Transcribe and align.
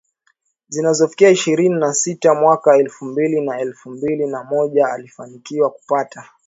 zinazofikia 0.69 1.29
ishirini 1.29 1.75
na 1.75 1.93
sita 1.93 2.33
Mwaka 2.33 2.77
elfu 2.77 3.05
mbili 3.05 3.41
na 3.41 3.59
elfu 3.61 3.89
mbili 3.89 4.27
na 4.27 4.43
moja 4.43 4.87
alifanikiwa 4.87 5.69
kupata 5.69 6.29